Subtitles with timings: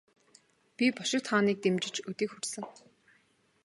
[0.75, 2.65] Би бошигт хааныг дэмжиж өдий хүрсэн.